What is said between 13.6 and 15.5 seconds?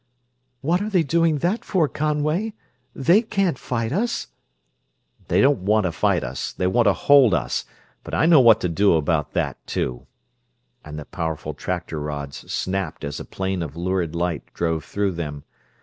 of lurid light drove through them.